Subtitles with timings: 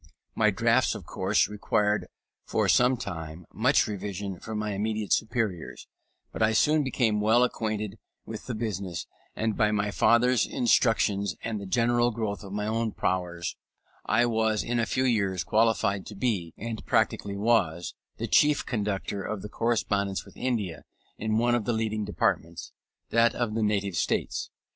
[0.33, 2.07] My drafts of course required,
[2.43, 5.85] for some time, much revision from my immediate superiors,
[6.31, 11.61] but I soon became well acquainted with the business, and by my father's instructions and
[11.61, 13.55] the general growth of my own powers,
[14.03, 19.21] I was in a few years qualified to be, and practically was, the chief conductor
[19.21, 20.83] of the correspondence with India
[21.19, 22.71] in one of the leading departments,
[23.11, 24.49] that of the Native States.